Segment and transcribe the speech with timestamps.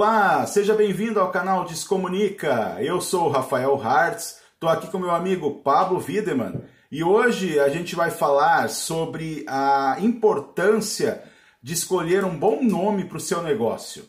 [0.00, 2.76] Olá, seja bem-vindo ao canal Descomunica.
[2.78, 7.68] Eu sou o Rafael Hartz, estou aqui com meu amigo Pablo Wiedemann e hoje a
[7.68, 11.24] gente vai falar sobre a importância
[11.60, 14.04] de escolher um bom nome para o seu negócio.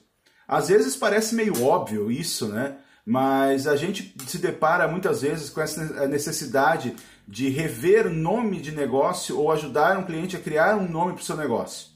[0.48, 2.78] Às vezes parece meio óbvio isso, né?
[3.04, 6.96] Mas a gente se depara muitas vezes com essa necessidade
[7.28, 11.26] de rever nome de negócio ou ajudar um cliente a criar um nome para o
[11.26, 11.88] seu negócio.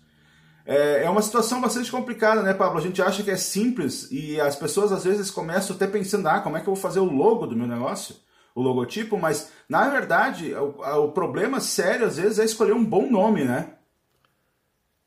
[0.65, 2.77] É, é uma situação bastante complicada, né, Pablo?
[2.77, 6.39] A gente acha que é simples e as pessoas às vezes começam até pensando, ah,
[6.39, 8.15] como é que eu vou fazer o logo do meu negócio?
[8.55, 13.09] O logotipo, mas na verdade o, o problema sério às vezes é escolher um bom
[13.09, 13.73] nome, né?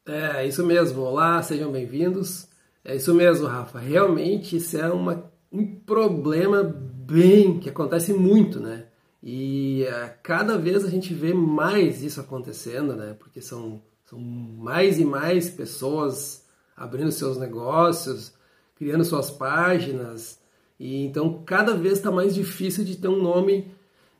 [0.05, 1.03] É, isso mesmo.
[1.03, 2.49] Olá, sejam bem-vindos.
[2.85, 3.79] É isso mesmo, Rafa.
[3.79, 8.87] Realmente isso é uma, um problema bem que acontece muito, né?
[9.23, 13.17] E uh, cada vez a gente vê mais isso acontecendo, né?
[13.19, 16.45] Porque são são mais e mais pessoas
[16.77, 18.33] abrindo seus negócios,
[18.77, 20.41] criando suas páginas,
[20.79, 23.75] e então cada vez está mais difícil de ter um nome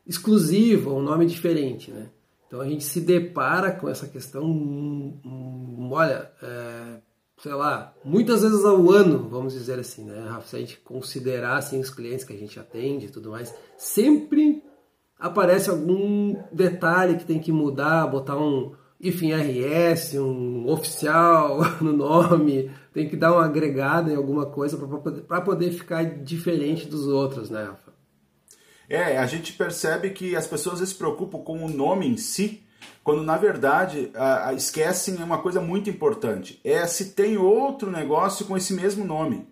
[0.05, 2.09] exclusivo, um nome diferente, né?
[2.47, 7.01] Então a gente se depara com essa questão, um, um, olha, é,
[7.37, 10.41] sei lá, muitas vezes ao ano, vamos dizer assim, né?
[10.45, 14.63] Se a gente considerar assim, os clientes que a gente atende e tudo mais, sempre
[15.19, 22.71] aparece algum detalhe que tem que mudar, botar um, enfim, RS, um oficial no nome,
[22.93, 27.49] tem que dar uma agregada em alguma coisa para poder, poder ficar diferente dos outros,
[27.49, 27.87] né, Rafa?
[28.89, 32.63] É, a gente percebe que as pessoas se preocupam com o nome em si,
[33.03, 38.45] quando na verdade a, a, esquecem uma coisa muito importante: é se tem outro negócio
[38.45, 39.45] com esse mesmo nome.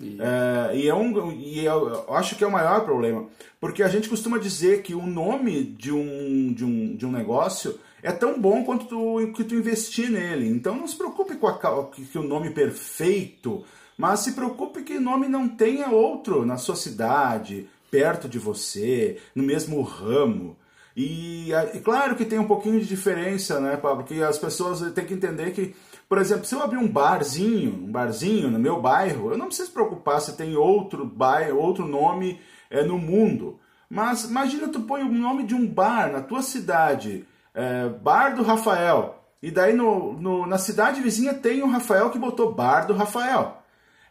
[0.00, 3.26] É, e é um, e eu acho que é o maior problema,
[3.60, 7.78] porque a gente costuma dizer que o nome de um, de um, de um negócio
[8.02, 10.48] é tão bom quanto tu, que tu investir nele.
[10.48, 13.64] Então não se preocupe com a, que o nome perfeito,
[13.96, 19.18] mas se preocupe que o nome não tenha outro na sua cidade, perto de você,
[19.34, 20.56] no mesmo ramo.
[20.96, 21.50] E,
[21.84, 24.04] claro que tem um pouquinho de diferença, né, Pablo?
[24.04, 25.72] Porque as pessoas têm que entender que
[26.08, 29.70] por exemplo, se eu abrir um barzinho, um barzinho no meu bairro, eu não preciso
[29.70, 33.60] preocupar se tem outro bairro, outro nome é, no mundo.
[33.90, 37.26] Mas imagina tu põe o nome de um bar na tua cidade,
[37.58, 42.18] é, Bar do Rafael, e daí no, no, na cidade vizinha tem um Rafael que
[42.18, 43.58] botou Bar do Rafael.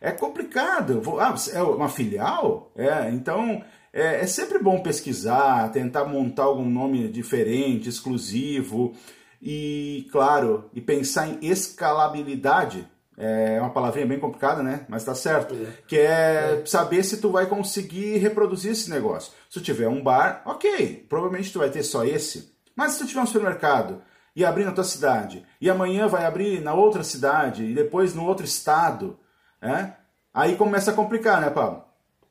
[0.01, 1.01] É complicado.
[1.19, 2.71] Ah, é uma filial?
[2.75, 3.63] É, então
[3.93, 8.93] é, é sempre bom pesquisar, tentar montar algum nome diferente, exclusivo
[9.41, 12.87] e, claro, e pensar em escalabilidade.
[13.17, 14.85] É uma palavrinha bem complicada, né?
[14.87, 15.55] Mas tá certo.
[15.55, 15.67] É.
[15.87, 19.31] Que é, é, saber se tu vai conseguir reproduzir esse negócio.
[19.49, 22.56] Se tu tiver um bar, ok, provavelmente tu vai ter só esse.
[22.77, 24.01] Mas se tu tiver um supermercado
[24.35, 28.23] e abrir na tua cidade, e amanhã vai abrir na outra cidade, e depois no
[28.23, 29.17] outro estado,
[29.59, 29.97] né?
[30.31, 31.83] Aí começa a complicar, né, Pablo?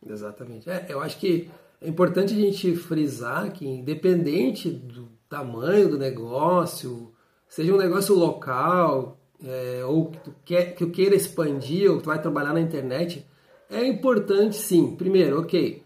[0.09, 0.71] Exatamente.
[0.71, 7.13] É, eu acho que é importante a gente frisar que, independente do tamanho do negócio,
[7.49, 12.05] seja um negócio local, é, ou que tu, quer, que tu queira expandir, ou que
[12.05, 13.27] tu vai trabalhar na internet,
[13.69, 14.95] é importante sim.
[14.95, 15.83] Primeiro, ok,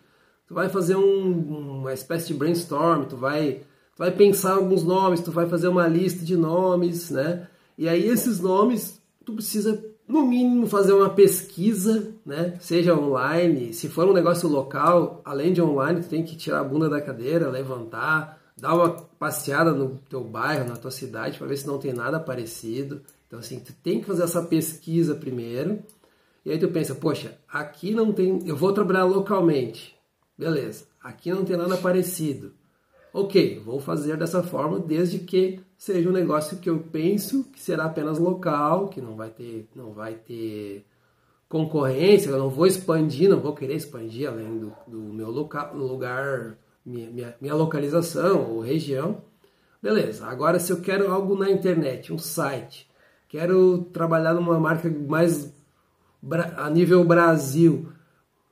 [0.47, 3.63] tu vai fazer um, uma espécie de brainstorm, tu vai,
[4.01, 7.47] vai pensar alguns nomes, tu vai fazer uma lista de nomes, né?
[7.77, 12.57] E aí esses nomes, tu precisa no mínimo fazer uma pesquisa, né?
[12.61, 16.65] Seja online, se for um negócio local, além de online, tu tem que tirar a
[16.65, 21.59] bunda da cadeira, levantar, dá uma passeada no teu bairro, na tua cidade, para ver
[21.59, 23.03] se não tem nada parecido.
[23.27, 25.79] Então, assim, tu tem que fazer essa pesquisa primeiro.
[26.43, 28.41] E aí tu pensa, poxa, aqui não tem.
[28.47, 29.95] Eu vou trabalhar localmente.
[30.39, 32.59] Beleza, aqui não tem nada parecido.
[33.13, 37.87] Ok, vou fazer dessa forma desde que seja um negócio que eu penso que será
[37.87, 40.85] apenas local, que não vai ter, não vai ter
[41.49, 46.57] concorrência, eu não vou expandir, não vou querer expandir além do, do meu local, lugar
[46.87, 49.23] minha, minha, minha localização ou região.
[49.83, 52.89] Beleza, agora se eu quero algo na internet, um site,
[53.29, 55.53] quero trabalhar numa marca mais
[56.57, 57.89] a nível Brasil,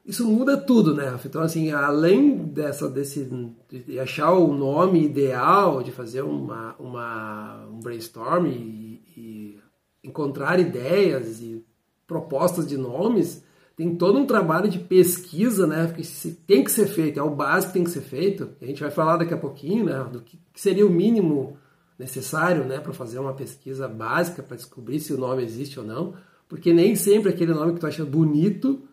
[0.09, 1.29] isso muda tudo, né, Rafa?
[1.29, 3.29] Então, assim, além dessa, desse,
[3.71, 9.59] de achar o nome ideal, de fazer uma, uma, um brainstorm e, e
[10.03, 11.63] encontrar ideias e
[12.07, 13.45] propostas de nomes,
[13.77, 16.03] tem todo um trabalho de pesquisa, né, que
[16.47, 18.49] tem que ser feito, é o básico que tem que ser feito.
[18.63, 21.59] A gente vai falar daqui a pouquinho, né, do que seria o mínimo
[21.99, 26.15] necessário, né, para fazer uma pesquisa básica para descobrir se o nome existe ou não,
[26.49, 28.88] porque nem sempre aquele nome que tu acha bonito,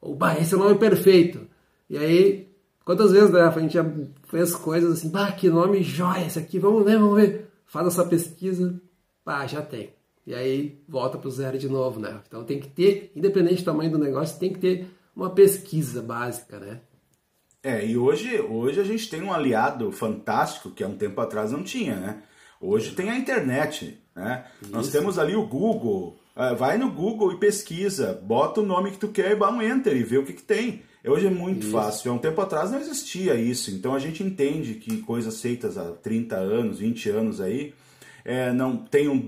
[0.00, 1.46] ou bah, esse é o nome perfeito.
[1.88, 2.48] E aí,
[2.84, 3.84] quantas vezes né, a gente já
[4.24, 7.50] fez coisas assim, bah, que nome jóia esse aqui, vamos ver, vamos ver.
[7.66, 8.80] Faz essa pesquisa,
[9.24, 9.92] bah, já tem.
[10.26, 12.20] e aí volta para o zero de novo, né?
[12.26, 16.58] Então tem que ter, independente do tamanho do negócio, tem que ter uma pesquisa básica,
[16.58, 16.80] né?
[17.62, 21.50] É, e hoje, hoje a gente tem um aliado fantástico que há um tempo atrás
[21.50, 22.22] não tinha, né?
[22.60, 24.46] Hoje tem a internet, né?
[24.62, 24.70] Isso.
[24.70, 26.16] Nós temos ali o Google.
[26.40, 29.60] Ah, vai no Google e pesquisa, bota o nome que tu quer e dá um
[29.60, 30.82] enter e vê o que, que tem.
[31.04, 31.72] Hoje é muito isso.
[31.72, 32.12] fácil.
[32.12, 33.72] Há um tempo atrás não existia isso.
[33.72, 37.74] Então a gente entende que coisas feitas há 30 anos, 20 anos aí,
[38.24, 39.20] é, não tenham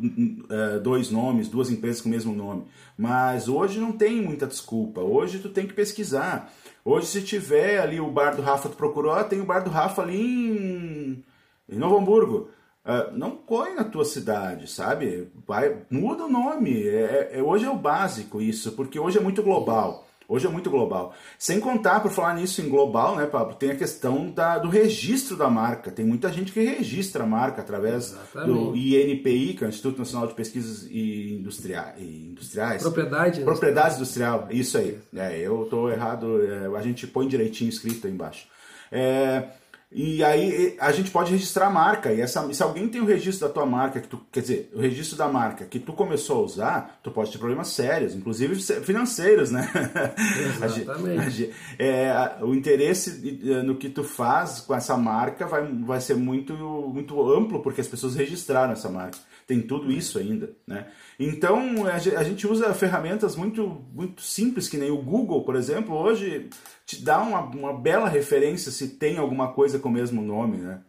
[0.48, 2.66] é, dois nomes, duas empresas com o mesmo nome.
[2.96, 5.00] Mas hoje não tem muita desculpa.
[5.00, 6.52] Hoje tu tem que pesquisar.
[6.84, 9.70] Hoje, se tiver ali o bar do Rafa, tu procurou, ah, tem o bar do
[9.70, 11.24] Rafa ali em,
[11.68, 12.50] em Novo Hamburgo.
[12.84, 15.28] Uh, não põe na tua cidade, sabe?
[15.46, 16.88] Vai, muda o nome.
[16.88, 20.06] É, é, hoje é o básico isso, porque hoje é muito global.
[20.26, 21.12] Hoje é muito global.
[21.36, 25.36] Sem contar, por falar nisso em global, né, Pablo, tem a questão da, do registro
[25.36, 25.90] da marca.
[25.90, 28.52] Tem muita gente que registra a marca através Exatamente.
[28.52, 32.80] do INPI, que é o Instituto Nacional de Pesquisas e Industriais.
[32.80, 33.40] Propriedade.
[33.40, 34.98] Propriedade industrial, isso aí.
[35.16, 38.46] É, eu estou errado, é, a gente põe direitinho escrito aí embaixo.
[38.92, 39.48] É,
[39.92, 42.12] e aí a gente pode registrar a marca.
[42.12, 44.80] E essa, se alguém tem o registro da tua marca, que tu, quer dizer, o
[44.80, 48.54] registro da marca que tu começou a usar, tu pode ter problemas sérios, inclusive
[48.84, 49.68] financeiros, né?
[50.64, 51.50] Exatamente.
[51.76, 57.20] é, o interesse no que tu faz com essa marca vai, vai ser muito, muito
[57.32, 59.18] amplo, porque as pessoas registraram essa marca.
[59.50, 60.86] Tem tudo isso ainda, né?
[61.18, 66.48] Então a gente usa ferramentas muito, muito simples, que nem o Google, por exemplo, hoje
[66.86, 70.82] te dá uma, uma bela referência se tem alguma coisa com o mesmo nome, né?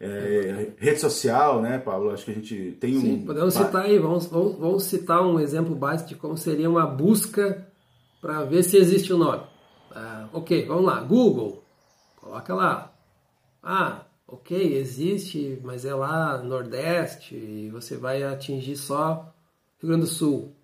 [0.00, 2.10] É, rede social, né, Paulo?
[2.10, 3.24] Acho que a gente tem Sim, um.
[3.24, 7.68] podemos citar aí, vamos, vamos, vamos citar um exemplo básico de como seria uma busca
[8.20, 9.42] para ver se existe o um nome.
[9.92, 11.62] Ah, ok, vamos lá, Google,
[12.16, 12.92] coloca lá.
[13.62, 14.01] Ah,
[14.32, 19.30] ok, existe, mas é lá Nordeste e você vai atingir só
[19.78, 20.56] Rio Grande do Sul.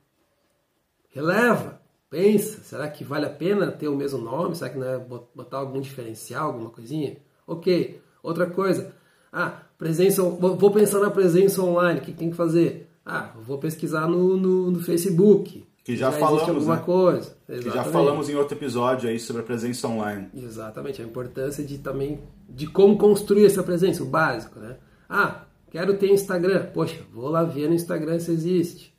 [1.10, 1.78] Releva,
[2.08, 4.56] pensa, será que vale a pena ter o mesmo nome?
[4.56, 7.18] Será que não é botar algum diferencial, alguma coisinha?
[7.46, 8.00] Ok.
[8.22, 8.94] Outra coisa,
[9.30, 12.88] ah, presença, vou pensar na presença online, o que tem que fazer?
[13.04, 15.66] Ah, vou pesquisar no, no, no Facebook.
[15.88, 16.82] Que já, já falamos, alguma né?
[16.82, 17.35] coisa.
[17.49, 17.64] Exatamente.
[17.64, 20.29] Que já falamos em outro episódio aí sobre a presença online.
[20.35, 24.76] Exatamente, a importância de também de como construir essa presença, o básico, né?
[25.08, 26.67] Ah, quero ter Instagram.
[26.75, 28.94] Poxa, vou lá ver no Instagram se existe.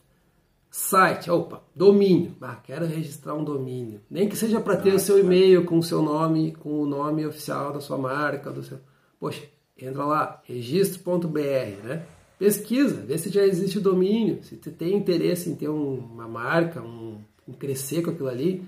[0.72, 2.36] Site, opa, domínio.
[2.42, 4.02] Ah, quero registrar um domínio.
[4.10, 6.88] Nem que seja para ter ah, o seu e-mail com o seu nome, com o
[6.88, 8.80] nome oficial da sua marca, do seu.
[9.20, 9.44] Poxa,
[9.78, 12.04] entra lá, registro.br, né?
[12.40, 17.18] Pesquisa, vê se já existe domínio, se você tem interesse em ter uma marca, um,
[17.46, 18.64] em crescer com aquilo ali.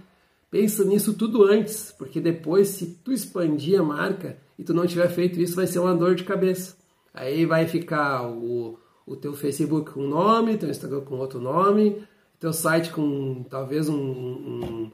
[0.52, 5.08] Pensa nisso tudo antes, porque depois, se tu expandir a marca e tu não tiver
[5.08, 6.76] feito isso, vai ser uma dor de cabeça.
[7.14, 8.78] Aí vai ficar o,
[9.08, 12.04] o teu Facebook com um nome, teu Instagram com outro nome,
[12.42, 14.92] teu site com talvez um, um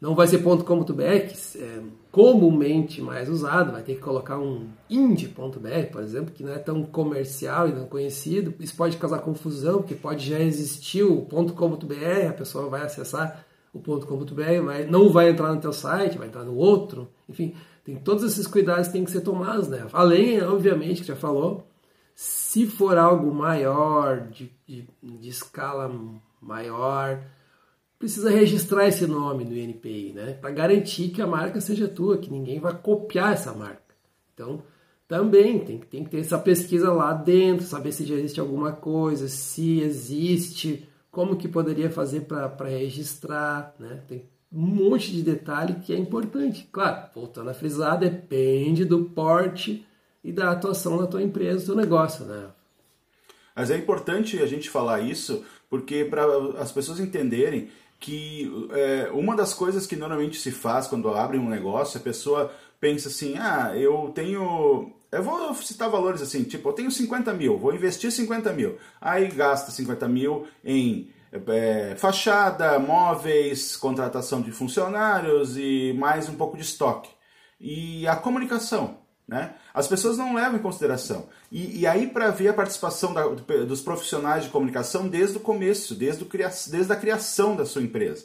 [0.00, 6.02] não vai ser .com.br, é comumente mais usado, vai ter que colocar um indie.br, por
[6.02, 8.54] exemplo, que não é tão comercial e não conhecido.
[8.58, 13.44] Isso pode causar confusão, porque pode já existir o .com.br, a pessoa vai acessar
[13.74, 17.08] o .com.br, vai, não vai entrar no teu site, vai entrar no outro.
[17.28, 17.54] Enfim,
[17.84, 19.86] tem todos esses cuidados que têm que ser tomados, né?
[19.92, 21.66] Além, obviamente, que já falou,
[22.14, 25.90] se for algo maior, de, de, de escala
[26.40, 27.22] maior,
[28.00, 30.32] precisa registrar esse nome no INPI, né?
[30.32, 33.94] Para garantir que a marca seja tua, que ninguém vai copiar essa marca.
[34.32, 34.62] Então,
[35.06, 39.28] também tem, tem que ter essa pesquisa lá dentro, saber se já existe alguma coisa,
[39.28, 44.02] se existe, como que poderia fazer para registrar, né?
[44.08, 46.66] Tem um monte de detalhe que é importante.
[46.72, 49.86] Claro, voltando a frisar, depende do porte
[50.24, 52.46] e da atuação da tua empresa, do teu negócio, né?
[53.54, 56.24] Mas é importante a gente falar isso, porque para
[56.60, 61.48] as pessoas entenderem que é, uma das coisas que normalmente se faz quando abre um
[61.48, 64.92] negócio, a pessoa pensa assim, ah, eu tenho...
[65.12, 68.78] Eu vou citar valores assim, tipo, eu tenho 50 mil, vou investir 50 mil.
[69.00, 76.56] Aí gasta 50 mil em é, fachada, móveis, contratação de funcionários e mais um pouco
[76.56, 77.10] de estoque.
[77.60, 78.99] E a comunicação.
[79.30, 79.54] Né?
[79.72, 81.28] As pessoas não levam em consideração.
[81.52, 85.94] E, e aí, para ver a participação da, dos profissionais de comunicação desde o começo,
[85.94, 86.28] desde, o,
[86.68, 88.24] desde a criação da sua empresa.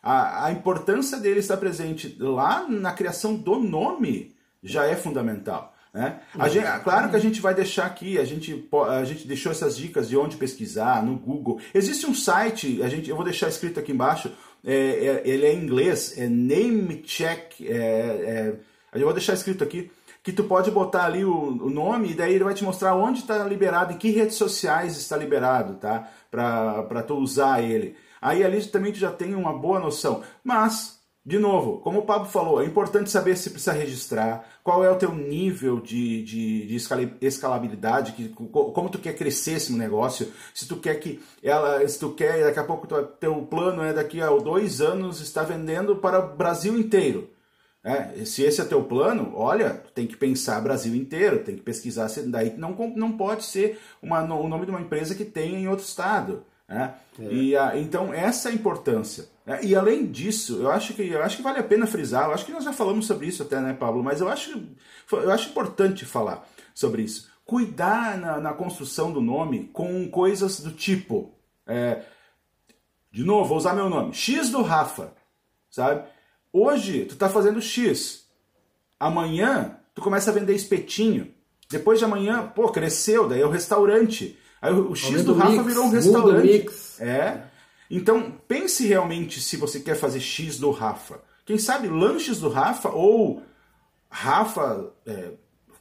[0.00, 4.32] A, a importância dele estar presente lá na criação do nome
[4.62, 5.74] já é fundamental.
[5.92, 6.20] Né?
[6.48, 10.08] Gente, claro que a gente vai deixar aqui, a gente, a gente deixou essas dicas
[10.08, 11.60] de onde pesquisar no Google.
[11.74, 14.30] Existe um site, a gente, eu vou deixar escrito aqui embaixo,
[14.64, 18.54] é, é, ele é em inglês, é Namecheck, é, é,
[18.94, 19.90] eu vou deixar escrito aqui,
[20.24, 23.20] que tu pode botar ali o, o nome e daí ele vai te mostrar onde
[23.20, 26.08] está liberado, em que redes sociais está liberado, tá?
[26.30, 27.94] Para tu usar ele.
[28.22, 30.22] Aí ali também tu já tem uma boa noção.
[30.42, 34.90] Mas, de novo, como o Pablo falou, é importante saber se precisa registrar, qual é
[34.90, 40.66] o teu nível de, de, de escalabilidade, que, como tu quer crescer esse negócio, se
[40.66, 42.88] tu quer que ela, se tu quer, daqui a pouco
[43.20, 47.33] teu plano é daqui a dois anos estar vendendo para o Brasil inteiro.
[47.84, 52.08] É, se esse é teu plano, olha, tem que pensar Brasil inteiro, tem que pesquisar,
[52.28, 55.84] daí não, não pode ser uma, o nome de uma empresa que tenha em outro
[55.84, 56.46] estado.
[56.66, 56.94] Né?
[57.18, 57.24] É.
[57.24, 59.28] E, a, então, essa é a importância.
[59.44, 59.60] Né?
[59.62, 62.46] E além disso, eu acho, que, eu acho que vale a pena frisar, eu acho
[62.46, 64.02] que nós já falamos sobre isso até, né, Pablo?
[64.02, 64.62] Mas eu acho,
[65.12, 67.30] eu acho importante falar sobre isso.
[67.44, 71.34] Cuidar na, na construção do nome com coisas do tipo.
[71.66, 72.02] É,
[73.12, 74.14] de novo, vou usar meu nome.
[74.14, 75.12] X do Rafa.
[75.70, 76.08] Sabe?
[76.56, 78.26] Hoje tu tá fazendo X.
[79.00, 81.34] Amanhã tu começa a vender espetinho.
[81.68, 84.38] Depois de amanhã, pô, cresceu, daí é o restaurante.
[84.62, 86.66] Aí o X do Rafa mix, virou um restaurante.
[87.00, 87.42] É.
[87.90, 91.20] Então, pense realmente se você quer fazer X do Rafa.
[91.44, 93.42] Quem sabe lanches do Rafa ou
[94.08, 95.32] Rafa é,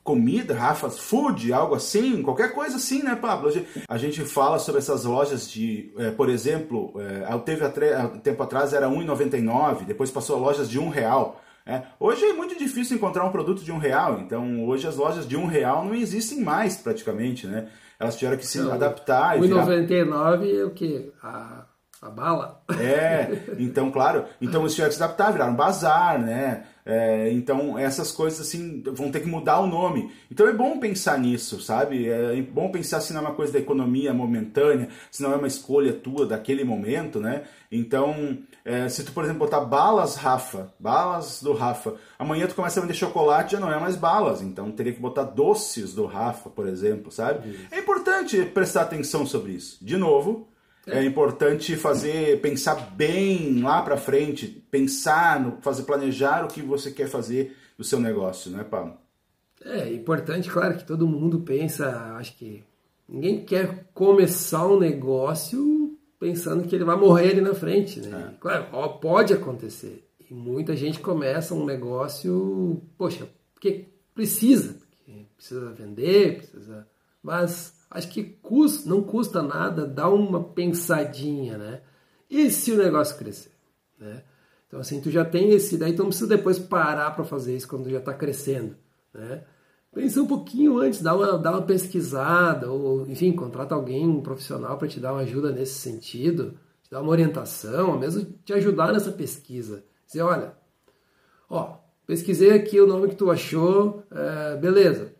[0.03, 3.51] comida, Rafa Food, algo assim, qualquer coisa assim, né, Pablo?
[3.87, 8.73] A gente fala sobre essas lojas de, é, por exemplo, é, teve há tempo atrás
[8.73, 11.41] era R$1,99, depois passou a lojas de um real.
[11.65, 11.83] É.
[11.97, 15.37] Hoje é muito difícil encontrar um produto de um real, então hoje as lojas de
[15.37, 17.69] um real não existem mais praticamente, né?
[17.97, 19.39] Elas tiveram que se então, adaptar.
[19.39, 20.59] R$ 1,99 virar...
[20.59, 21.09] é o que?
[21.23, 21.63] A,
[22.07, 22.61] a bala?
[22.79, 24.25] É, então, claro.
[24.41, 26.65] Então tiveram que se adaptar, viraram bazar, né?
[26.85, 30.11] É, então essas coisas assim vão ter que mudar o nome.
[30.29, 32.09] Então é bom pensar nisso, sabe?
[32.09, 35.47] É bom pensar se não é uma coisa da economia momentânea, se não é uma
[35.47, 37.43] escolha tua daquele momento, né?
[37.71, 42.79] Então, é, se tu, por exemplo, botar balas Rafa, balas do Rafa, amanhã tu começa
[42.79, 46.49] a vender chocolate, já não é mais balas, então teria que botar doces do Rafa,
[46.49, 47.49] por exemplo, sabe?
[47.49, 47.67] Isso.
[47.71, 49.83] É importante prestar atenção sobre isso.
[49.83, 50.52] De novo,
[50.87, 50.99] é.
[50.99, 56.91] é importante fazer, pensar bem lá para frente, pensar, no, fazer planejar o que você
[56.91, 58.97] quer fazer do seu negócio, né, Paulo?
[59.63, 62.63] É importante, claro, que todo mundo pensa, acho que
[63.07, 68.33] ninguém quer começar um negócio pensando que ele vai morrer ali na frente, né?
[68.33, 68.37] É.
[68.39, 68.65] Claro,
[68.99, 70.07] pode acontecer.
[70.29, 76.87] E muita gente começa um negócio, poxa, porque precisa, porque precisa vender, precisa,
[77.21, 81.81] mas acho que custa, não custa nada dar uma pensadinha, né?
[82.29, 83.51] E se o negócio crescer,
[83.99, 84.23] né?
[84.67, 87.67] Então assim, tu já tem esse, daí tu não precisa depois parar para fazer isso
[87.67, 88.75] quando já está crescendo,
[89.13, 89.43] né?
[89.93, 94.75] Pensa um pouquinho antes, dá uma, dá uma pesquisada, ou enfim, contrata alguém, um profissional
[94.75, 98.91] para te dar uma ajuda nesse sentido, te dar uma orientação, ou mesmo te ajudar
[98.91, 99.83] nessa pesquisa.
[100.07, 100.53] Dizer, olha,
[101.47, 105.12] ó, pesquisei aqui o nome que tu achou, é, beleza,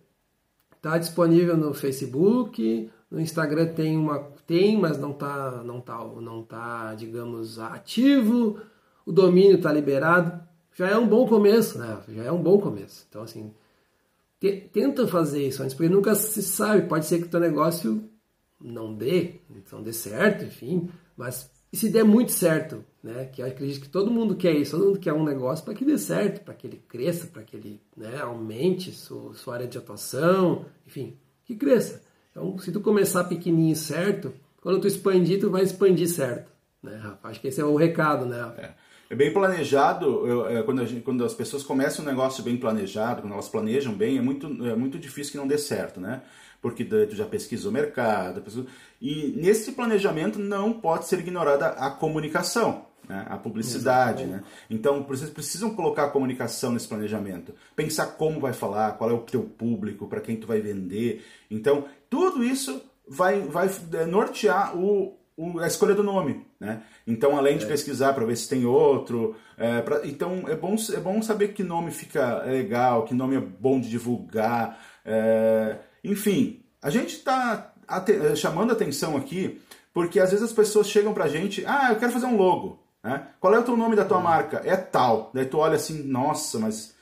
[0.84, 6.44] Está disponível no Facebook, no Instagram tem uma tem, mas não está não tá, não
[6.44, 8.60] tá, digamos, ativo.
[9.06, 10.46] O domínio está liberado.
[10.74, 11.98] Já é um bom começo, né?
[12.10, 13.06] Já é um bom começo.
[13.10, 13.54] Então assim,
[14.42, 18.04] te, tenta fazer isso antes, porque nunca se sabe, pode ser que o teu negócio
[18.60, 19.40] não dê,
[19.72, 23.26] não dê certo, enfim, mas e se der muito certo, né?
[23.26, 25.84] Que eu acredito que todo mundo quer isso, todo mundo quer um negócio para que
[25.84, 29.76] dê certo, para que ele cresça, para que ele né, aumente sua, sua área de
[29.76, 32.04] atuação, enfim, que cresça.
[32.30, 36.52] Então, se tu começar pequenininho certo, quando tu expandir, tu vai expandir certo,
[36.82, 37.18] né?
[37.24, 38.54] Acho que esse é o recado, né?
[38.56, 38.74] É.
[39.10, 43.22] É bem planejado, eu, é, quando, gente, quando, as pessoas começam um negócio bem planejado,
[43.22, 46.24] quando elas planejam bem, é muito, é muito difícil que não dê certo, né?
[46.64, 48.42] Porque tu já pesquisou o mercado.
[48.42, 48.66] Pesquisou...
[49.02, 52.86] E nesse planejamento não pode ser ignorada a comunicação.
[53.08, 53.26] Né?
[53.30, 54.24] a publicidade.
[54.24, 54.42] Né?
[54.70, 57.54] Então, vocês precisam colocar a comunicação nesse planejamento.
[57.76, 61.22] Pensar como vai falar, qual é o teu público, para quem tu vai vender.
[61.52, 66.46] Então, tudo isso vai, vai é, nortear o, o, a escolha do nome.
[66.58, 66.82] Né?
[67.06, 67.68] Então, além de é.
[67.68, 69.36] pesquisar para ver se tem outro.
[69.58, 73.42] É, pra, então, é bom, é bom saber que nome fica legal, que nome é
[73.42, 74.80] bom de divulgar.
[75.04, 77.74] É, enfim, a gente está
[78.08, 79.62] eh, chamando atenção aqui
[79.94, 82.80] porque às vezes as pessoas chegam para a gente, ah, eu quero fazer um logo.
[83.04, 83.28] Né?
[83.40, 84.24] Qual é o teu nome da tua uhum.
[84.24, 84.62] marca?
[84.66, 85.30] É tal.
[85.34, 86.96] Daí tu olha assim, nossa, mas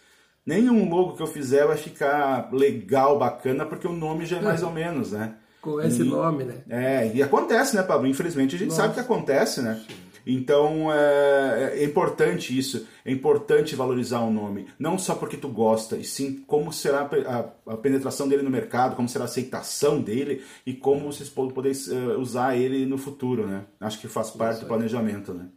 [0.45, 4.61] nenhum logo que eu fizer vai ficar legal, bacana, porque o nome já é mais
[4.61, 5.35] ou menos, né?
[5.61, 6.55] Com esse e, nome, né?
[6.67, 8.07] É, e acontece, né, Pablo?
[8.07, 8.81] Infelizmente a gente nossa.
[8.81, 9.81] sabe que acontece, né?
[9.87, 10.10] Sim.
[10.25, 15.97] Então é, é, importante isso, é importante valorizar o nome, não só porque tu gosta,
[15.97, 20.43] e sim como será a, a penetração dele no mercado, como será a aceitação dele
[20.65, 23.65] e como vocês podem uh, usar ele no futuro, né?
[23.79, 25.47] Acho que faz parte do planejamento, né?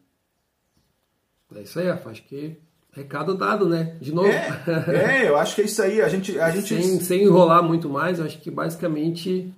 [1.55, 2.57] É isso aí, acho que
[2.95, 3.97] Recado dado, né?
[4.01, 4.29] De novo.
[4.29, 6.01] É, é, eu acho que é isso aí.
[6.01, 6.69] A gente, a gente...
[6.69, 9.53] Sem, sem enrolar muito mais, eu acho que basicamente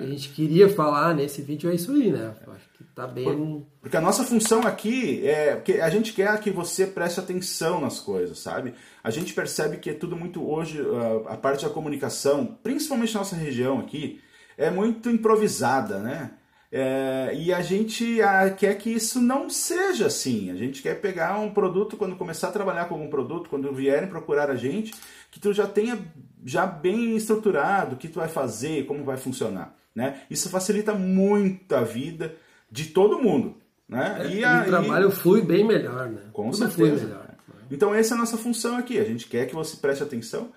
[0.00, 2.34] a gente queria falar nesse vídeo é isso aí, né?
[2.48, 3.66] Acho que tá bem.
[3.80, 8.00] Porque a nossa função aqui é que a gente quer que você preste atenção nas
[8.00, 8.74] coisas, sabe?
[9.02, 10.80] A gente percebe que é tudo muito hoje,
[11.26, 14.20] a parte da comunicação, principalmente na nossa região aqui,
[14.56, 16.32] é muito improvisada, né?
[16.72, 20.50] É, e a gente a, quer que isso não seja assim.
[20.50, 24.08] A gente quer pegar um produto, quando começar a trabalhar com algum produto, quando vierem
[24.08, 24.94] procurar a gente,
[25.30, 25.98] que tu já tenha
[26.44, 29.79] já bem estruturado o que tu vai fazer, como vai funcionar.
[29.94, 30.22] Né?
[30.30, 32.34] Isso facilita muito a vida
[32.70, 33.56] de todo mundo.
[33.88, 34.18] Né?
[34.20, 35.12] É, e a, o trabalho e...
[35.12, 36.08] flui bem melhor.
[36.08, 36.22] Né?
[36.32, 37.04] Com Tudo certeza.
[37.06, 37.34] Melhor, né?
[37.70, 38.98] Então essa é a nossa função aqui.
[38.98, 40.52] A gente quer que você preste atenção,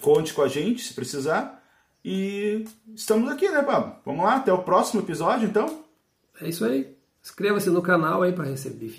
[0.00, 1.62] conte com a gente se precisar.
[2.04, 2.64] E
[2.94, 3.94] estamos aqui, né, Pablo?
[4.04, 5.84] Vamos lá, até o próximo episódio, então?
[6.40, 6.96] É isso aí.
[7.22, 8.92] Inscreva-se no canal aí para receber,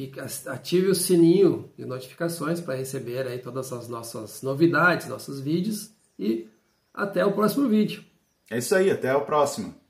[0.48, 6.48] ative o sininho de notificações para receber aí todas as nossas novidades, nossos vídeos e
[6.94, 8.01] até o próximo vídeo.
[8.50, 9.83] É isso aí, até o próximo.